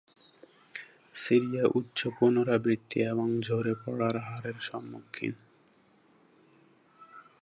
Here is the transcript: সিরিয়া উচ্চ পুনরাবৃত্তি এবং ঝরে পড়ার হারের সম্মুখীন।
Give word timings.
সিরিয়া 1.15 1.63
উচ্চ 1.75 1.99
পুনরাবৃত্তি 2.19 2.99
এবং 3.03 3.27
ঝরে 3.41 3.73
পড়ার 3.85 4.15
হারের 4.17 4.57
সম্মুখীন। 4.59 5.33